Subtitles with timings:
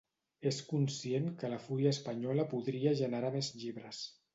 [0.51, 4.07] és conscient que la fúria espanyola podria generar més llibres